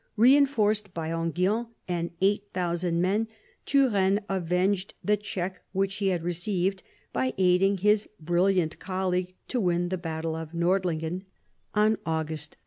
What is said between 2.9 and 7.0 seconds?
men, Turenne avenged the check which he had received